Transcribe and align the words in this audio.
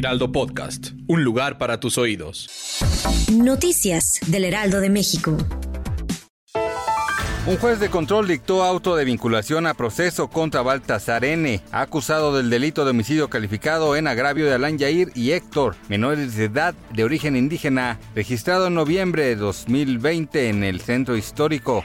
Heraldo 0.00 0.32
Podcast, 0.32 0.92
un 1.08 1.24
lugar 1.24 1.58
para 1.58 1.78
tus 1.78 1.98
oídos. 1.98 2.48
Noticias 3.30 4.18
del 4.28 4.46
Heraldo 4.46 4.80
de 4.80 4.88
México. 4.88 5.36
Un 7.46 7.58
juez 7.58 7.80
de 7.80 7.90
control 7.90 8.26
dictó 8.26 8.62
auto 8.62 8.96
de 8.96 9.04
vinculación 9.04 9.66
a 9.66 9.74
proceso 9.74 10.28
contra 10.28 10.62
Baltasar 10.62 11.26
N., 11.26 11.60
acusado 11.70 12.34
del 12.34 12.48
delito 12.48 12.86
de 12.86 12.92
homicidio 12.92 13.28
calificado 13.28 13.94
en 13.94 14.08
agravio 14.08 14.46
de 14.46 14.54
Alan 14.54 14.78
Yair 14.78 15.12
y 15.14 15.32
Héctor, 15.32 15.76
menores 15.90 16.34
de 16.34 16.44
edad 16.44 16.74
de 16.94 17.04
origen 17.04 17.36
indígena, 17.36 18.00
registrado 18.14 18.68
en 18.68 18.76
noviembre 18.76 19.24
de 19.24 19.36
2020 19.36 20.48
en 20.48 20.64
el 20.64 20.80
centro 20.80 21.14
histórico. 21.14 21.84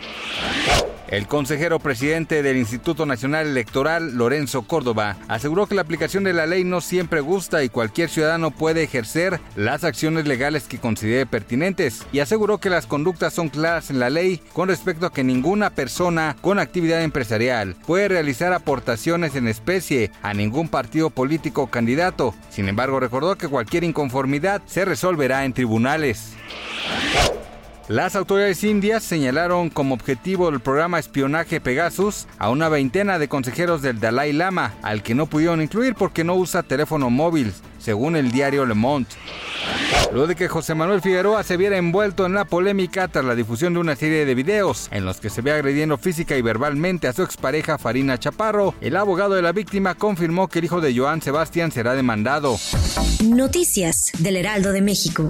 El 1.08 1.28
consejero 1.28 1.78
presidente 1.78 2.42
del 2.42 2.58
Instituto 2.58 3.06
Nacional 3.06 3.46
Electoral, 3.46 4.16
Lorenzo 4.16 4.64
Córdoba, 4.64 5.18
aseguró 5.28 5.68
que 5.68 5.76
la 5.76 5.84
aplicación 5.84 6.24
de 6.24 6.34
la 6.34 6.48
ley 6.48 6.64
no 6.64 6.82
siempre 6.82 7.20
gusta 7.20 7.64
y 7.64 7.70
cualquier 7.70 8.10
ciudadano 8.10 8.50
puede 8.50 8.82
ejercer 8.82 9.40
las 9.56 9.84
acciones 9.84 10.26
legales 10.26 10.64
que 10.68 10.80
considere 10.80 11.28
pertinentes 11.28 12.04
y 12.12 12.20
aseguró 12.20 12.58
que 12.58 12.72
las 12.72 12.88
conductas 12.88 13.34
son 13.34 13.50
claras 13.50 13.92
en 13.92 14.00
la 14.00 14.10
ley 14.10 14.42
con 14.54 14.68
respecto 14.68 15.06
a 15.06 15.14
que 15.14 15.24
ninguna 15.24 15.70
persona 15.70 16.36
con 16.42 16.58
actividad 16.58 17.04
empresarial 17.04 17.76
puede 17.86 18.08
realizar 18.08 18.52
aportaciones 18.54 19.36
en 19.36 19.48
especie 19.48 20.10
a 20.24 20.34
ningún 20.34 20.70
partido 20.70 21.12
político 21.12 21.64
o 21.64 21.68
candidato. 21.68 22.34
Sin 22.50 22.68
embargo, 22.68 23.00
recordó 23.00 23.38
que 23.38 23.48
cualquier 23.48 23.84
inconformidad 23.84 24.64
se 24.66 24.86
resolverá 24.86 25.46
en 25.46 25.54
tribunales. 25.54 26.34
Las 27.88 28.16
autoridades 28.16 28.64
indias 28.64 29.04
señalaron 29.04 29.70
como 29.70 29.94
objetivo 29.94 30.50
del 30.50 30.60
programa 30.60 30.98
espionaje 30.98 31.62
Pegasus 31.62 32.26
a 32.40 32.50
una 32.50 32.68
veintena 32.68 33.20
de 33.20 33.28
consejeros 33.28 33.84
del 33.84 34.00
Dalai 34.00 34.34
Lama, 34.34 34.74
al 34.82 35.04
que 35.04 35.14
no 35.14 35.28
pudieron 35.28 35.62
incluir 35.62 35.94
porque 35.94 36.24
no 36.24 36.34
usa 36.34 36.64
teléfono 36.64 37.12
móvil, 37.12 37.54
según 37.78 38.16
el 38.16 38.32
diario 38.32 38.66
Le 38.66 38.74
Monde. 38.74 39.10
Luego 40.12 40.26
de 40.26 40.36
que 40.36 40.48
José 40.48 40.74
Manuel 40.74 41.02
Figueroa 41.02 41.44
se 41.44 41.58
viera 41.58 41.78
envuelto 41.78 42.26
en 42.26 42.34
la 42.34 42.46
polémica 42.46 43.08
tras 43.08 43.24
la 43.24 43.36
difusión 43.36 43.76
de 43.76 43.80
una 43.82 43.96
serie 43.96 44.26
de 44.26 44.34
videos 44.34 44.88
en 44.90 45.06
los 45.06 45.18
que 45.18 45.30
se 45.30 45.42
ve 45.42 45.52
agrediendo 45.52 46.00
física 46.00 46.36
y 46.36 46.42
verbalmente 46.42 47.08
a 47.08 47.14
su 47.14 47.22
expareja 47.22 47.78
Farina 47.78 48.18
Chaparro, 48.18 48.74
el 48.82 48.96
abogado 48.96 49.36
de 49.36 49.44
la 49.44 49.52
víctima 49.52 49.94
confirmó 49.94 50.48
que 50.48 50.58
el 50.58 50.66
hijo 50.66 50.82
de 50.82 50.98
Joan 50.98 51.22
Sebastián 51.22 51.72
será 51.72 51.94
demandado. 51.94 52.58
Noticias 53.24 54.12
del 54.18 54.38
Heraldo 54.38 54.72
de 54.72 54.82
México. 54.82 55.30